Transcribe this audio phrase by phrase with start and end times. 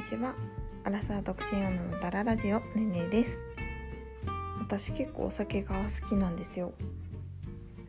[0.00, 0.34] にちは。
[0.84, 3.46] アラサー独身女のダララジオねねです。
[4.58, 6.72] 私結構お酒が好きなんですよ。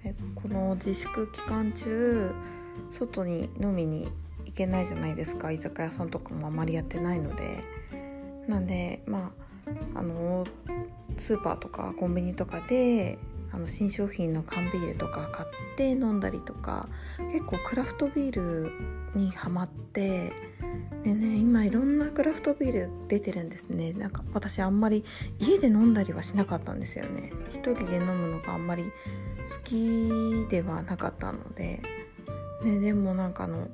[0.04, 2.34] えこの自粛期間中
[2.92, 4.12] 外に飲みに
[4.46, 5.54] 行けないじゃないですか。
[5.54, 7.64] 居酒屋さんとかもあまりやってないので。
[8.46, 9.32] なんでま
[9.96, 10.44] ああの
[11.18, 13.20] スーパーとかコンビニとかで
[13.54, 16.88] あの新商品の缶ビールとか買って飲んだりとか
[17.32, 18.72] 結構クラフトビール
[19.16, 20.32] にハマって
[21.04, 23.94] でね今いろんなクラフトビール出てるんですね。
[23.94, 25.04] なんか私あんまり
[25.40, 27.34] 家で飲んだりはしなかったんですよね。
[27.50, 31.82] 一人で飲むのがあんまり好きではなかったので、
[32.64, 33.68] ね、でもなんかあの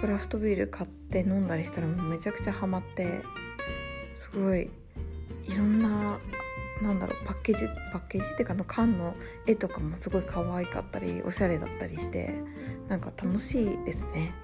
[0.00, 3.22] クラフトビール買って飲んだりしたらもうめちゃくちゃハマって
[4.16, 4.70] すごい
[5.44, 6.18] いろんな
[6.84, 9.14] なんだろうパッケージパッケージっていうかの缶の
[9.46, 12.34] 絵とかもすごい可愛かったりおしゃれだったりして
[12.88, 14.34] なんか楽しいですね。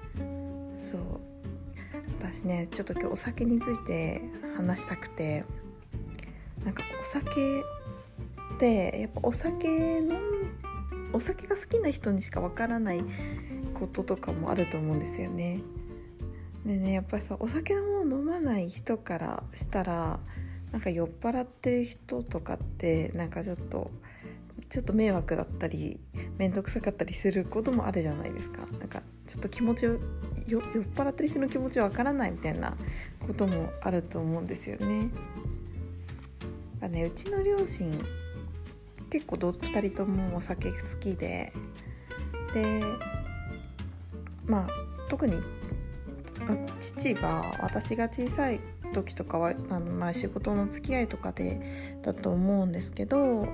[0.75, 1.01] そう。
[2.19, 4.21] 私ねちょっと今日お酒について
[4.55, 5.43] 話したくて
[6.63, 10.15] なんかお酒ってやっぱお酒の
[11.13, 13.03] お酒が好きな人にしかわからない
[13.73, 15.61] こととかもあると思うんですよね。
[16.65, 20.19] でねやっぱりさお酒のもの飲まない人からしたら
[20.71, 23.91] なんか酔っ払ってる人とかってなんかちょっと
[24.69, 25.99] ちょっと迷惑だったり
[26.37, 29.99] 面倒くさかったりすることもあるじゃないですかなんかちょっと気持ちを
[30.47, 30.61] 酔っ
[30.95, 32.77] 払ってる人の気持ちわからないみたいな
[33.25, 35.09] こともあると思うんですよね。
[36.81, 38.01] あねうちの両親
[39.09, 41.51] 結構2人ともお酒好きで
[42.53, 42.81] で
[44.45, 44.69] まあ
[45.09, 45.35] 特に
[46.79, 48.59] 父は私が小さい
[48.91, 53.47] 時とかはあの、まあ、仕事の付き合いとかでだと思うんですけど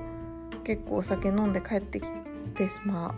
[0.63, 2.07] 結構お酒飲んで帰ってき
[2.55, 3.15] てまあ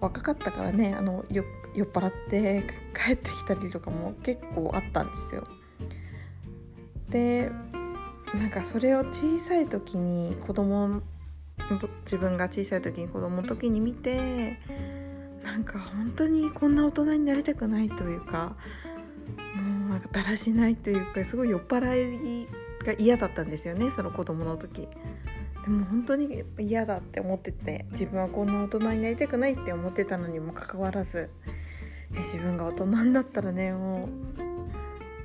[0.00, 1.46] 若かったからねあの酔っ
[1.88, 5.44] 払って帰ってきたりとかも結構あったんですよ。
[7.08, 7.50] で
[8.34, 11.02] なんかそれを小さい時に子供
[12.04, 14.58] 自分が小さい時に子供の時に見て
[15.42, 18.56] なんか本当にこんな大人になりたくないというか
[19.96, 22.46] なんかだらしないというかすごい酔っ払い
[22.84, 24.88] が嫌だったんですよねその子供の時。
[25.62, 31.30] でも本当に嫌だって思ってて自分はこんな大人になりたくないって思ってたのにもかかわらず
[32.14, 34.08] え自分が大人になったらねも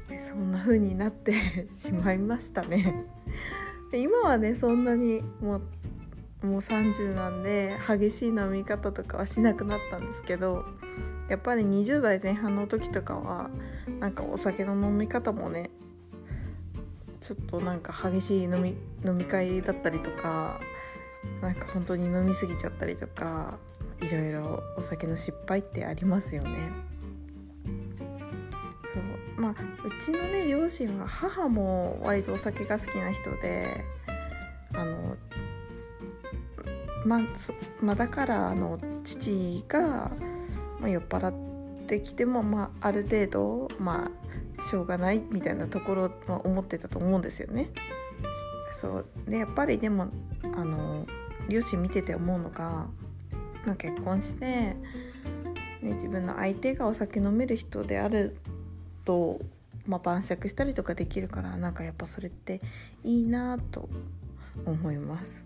[0.10, 1.36] うそんな風になって
[1.70, 3.06] しまいましたね
[3.94, 10.66] 今はねそんなにもうもう30なんで激しい飲み方とかはしなくなったんですけど
[11.30, 13.50] やっぱり20代前半の時とかは
[14.00, 15.70] なんかお酒の飲み方もね
[17.20, 20.60] ちょっとなんか激しい飲み飲み会だったりとか
[21.42, 23.58] なんか本当に飲み過ぎちゃったりとか
[24.02, 26.72] いろいろお酒の失敗ってありますよね。
[28.84, 29.04] そう
[29.40, 29.52] まあ
[29.86, 33.86] うちのね両親は母も割とお酒が好きな人で
[34.74, 35.16] あの
[37.06, 37.20] まあ、
[37.82, 40.12] まあ、だからあの父が、
[40.82, 41.34] まあ、酔っ払っ
[41.88, 44.12] てきても、まあ、ある程度、ま
[44.60, 47.70] あ、しょうがないみたいなところは思ってたと思うんですよね。
[48.72, 50.08] そうでやっぱりでも
[50.44, 51.06] あの
[51.50, 52.88] 両親見てて思うのが、
[53.66, 54.78] まあ、結婚して、ね、
[55.82, 58.38] 自分の相手がお酒飲める人である
[59.04, 59.40] と、
[59.86, 62.62] まあ、晩酌したりとかできるからなんかやっぱそれって
[63.04, 63.90] いいなと
[64.66, 65.44] 思います。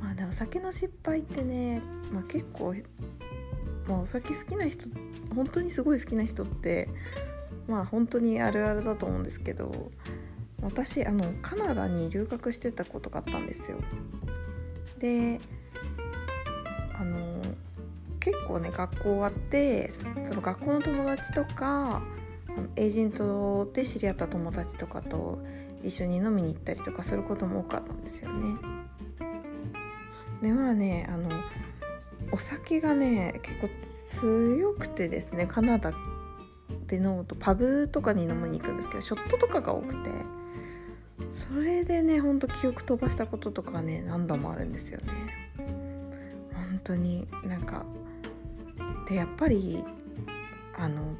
[0.00, 1.82] まあでも酒の失敗ってね、
[2.12, 2.74] まあ、結構、
[3.88, 4.90] まあ、お酒好きな人
[5.34, 6.88] 本当にすごい好きな人って
[7.66, 9.90] まあ本当にあるあるだと思うんですけど
[10.62, 13.78] 私あのカナダに留学してたことがあったんですよ。
[14.98, 15.40] で
[16.98, 17.40] あの
[18.18, 22.02] 結構ね学校終わってその学校の友達とか
[22.76, 25.38] エージェントで知り合った友達とかと
[25.82, 28.56] 一緒に飲みに行ったりとかすることも多かったんですよね。
[30.42, 31.28] でまあねあの
[32.32, 33.68] お酒がね結構
[34.06, 35.92] 強くてですねカナダ
[36.86, 40.10] で飲むとパブとかに飲みに行くんですけどショットとかが多くて
[41.30, 45.12] それでねほんと記憶飛ばしたこととかね何度もあるんですよね。
[46.54, 47.84] 本当になんか
[49.08, 49.84] でやっぱり
[50.76, 51.14] あの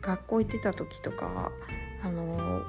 [0.00, 1.50] 学校行ってた時とか
[2.02, 2.62] あの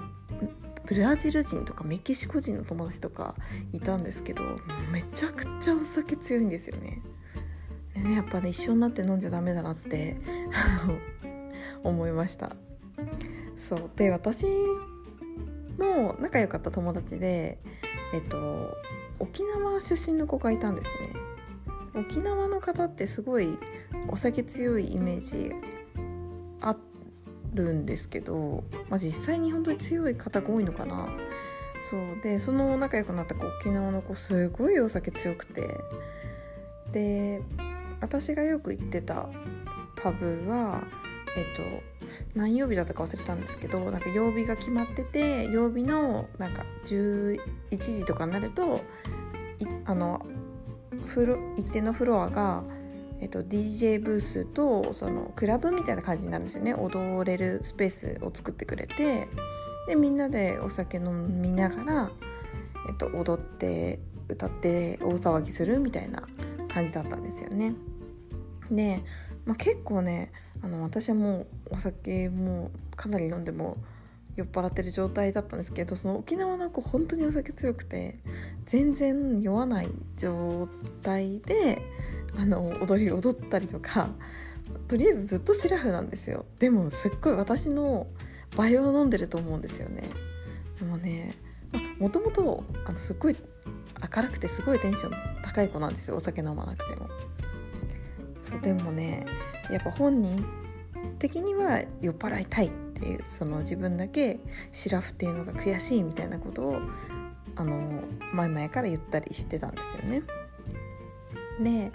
[0.85, 3.35] ブラジル人とかメキシコ人の友達とか
[3.73, 4.43] いたんですけど
[4.91, 7.01] めちゃくちゃお酒強いんですよね。
[8.07, 10.17] ねやっぱね一緒になって飲んじゃダメだなって
[11.83, 12.55] 思いました。
[13.57, 13.91] そう。
[13.95, 14.45] で私
[15.77, 17.59] の仲良かった友達で
[18.13, 18.75] えっと
[19.19, 21.13] 沖縄出身の子がいたんですね。
[21.95, 23.57] 沖縄の方ってすごい
[24.07, 25.51] お酒強いイメージ
[26.61, 26.75] あ
[27.53, 31.09] るんですけど、まあ、実際に本当に強い方が多いのかな。
[31.89, 32.21] そう。
[32.21, 35.67] でその仲良くなった子沖縄の子すごいお酒強くて。
[36.91, 37.41] で
[38.01, 39.29] 私がよく行ってた
[39.95, 40.83] パブは
[41.35, 41.61] えっと
[42.35, 47.37] 何曜日だったか忘れたんですけどなんか曜日が決まってて曜日のなんか11
[47.77, 48.81] 時とかになると
[49.85, 50.25] あの
[51.05, 52.63] フロ一定のフロアが、
[53.21, 56.73] えっと、DJ ブースとそのクラブみたいな感じになるんですよね。
[56.73, 59.27] 踊れるスペースを作ってくれて
[59.87, 62.11] でみんなでお酒飲みながら、
[62.89, 66.23] えっと、踊って歌って大騒ぎするみたいな
[66.77, 67.73] 感じだったんですよね。
[68.69, 69.01] で、
[69.45, 70.31] まあ、結構ね
[70.61, 73.77] あの私はもうお酒もかなり飲んでも
[74.35, 78.19] 酔っ払ってる状態だったんですけどその沖縄の子本当にお酒強くて
[78.65, 80.69] 全然酔わない状
[81.01, 81.81] 態で
[82.37, 84.09] あの踊り踊ったりとか
[84.87, 88.05] とりあえずずっとシラフなんですよでもすっごい私の
[88.55, 90.03] 倍を飲んでると思うんですよね
[90.77, 91.33] でもね
[91.99, 92.63] もともと
[92.95, 93.35] すっごい
[94.15, 95.11] 明るくてすごいテンション
[95.41, 97.09] 高い子なんですよお酒飲まなくても
[98.37, 99.25] そうでもね
[99.71, 100.45] やっぱ本人
[101.19, 104.39] 的には酔っ払いたいっていうその自分だけ
[104.71, 106.79] シラフっていうのが悔しいみたいなことを
[107.55, 108.03] あの
[108.33, 110.23] 前々から言ったりしてたんですよね。
[111.59, 111.91] で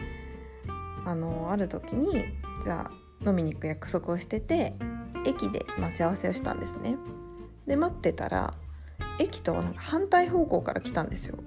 [1.04, 2.24] あのある時に
[2.62, 4.74] じゃあ飲みに行く約束をしてて
[5.24, 6.96] 駅で待ち合わせをしたんですね。
[7.66, 8.54] で待ってたら
[9.18, 11.38] 駅となんか反対方向から来たんですよ。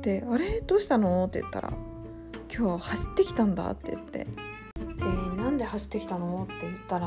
[0.00, 0.60] で「あれ？
[0.62, 1.72] どうしたの?」って言ったら
[2.54, 4.26] 「今日走ってきたんだ」って言って
[4.96, 5.04] 「で
[5.42, 7.06] なんで走ってきたの?」って言ったら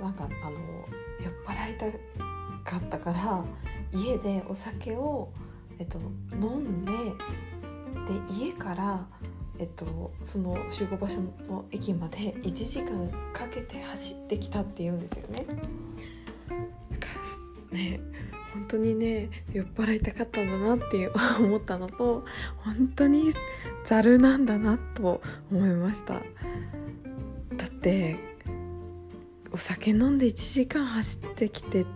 [0.00, 0.58] なんかあの
[1.20, 1.78] 酔っ払い
[2.64, 3.44] たかったから
[3.92, 5.30] 家でお酒を、
[5.78, 5.98] えっと、
[6.40, 9.06] 飲んでで家から
[9.60, 15.46] えっと、その集合場所の駅まで1時間かけて走ってきたって言うんですよね。
[17.72, 18.00] ね
[18.68, 22.24] 当にね酔っ払いたかったんだなって思ったのと
[22.58, 23.32] 本当に
[23.84, 25.20] ざるなんだなと
[25.50, 26.14] 思いました。
[26.14, 26.20] だ
[27.66, 28.16] って
[29.50, 31.86] お酒飲んで1時間走ってきて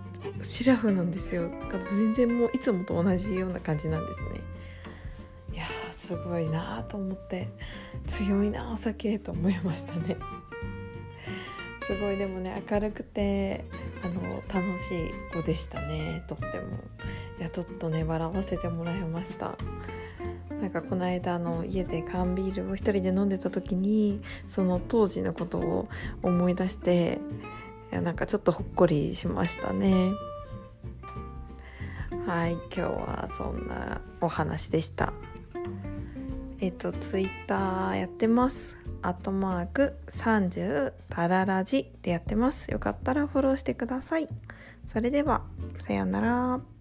[0.42, 1.50] シラフなんですよ。
[1.90, 4.28] 全然もういつもと同じような感じなんですね。
[5.52, 7.48] いやすごいなと思って
[8.06, 10.16] 強いなお酒と思いましたね。
[11.86, 13.64] すごいでもね明るくて
[14.02, 16.52] あの楽しい子でしたねとっても。
[17.38, 19.56] いやちょっとね笑わせてもらいました。
[20.60, 25.88] なんかこの間の家で缶ビールを一人で飲んでた時にその当時のことを
[26.22, 27.20] 思い出して
[27.90, 30.12] いやなんかちょっとほっこりしましたね。
[32.26, 35.12] はい今日はそんなお話でした。
[36.60, 38.81] えっとツイッターやってます。
[39.02, 42.70] アットマーク30タララジでやってます。
[42.70, 44.28] よかったらフォローしてください。
[44.86, 45.42] それでは
[45.78, 46.71] さようなら。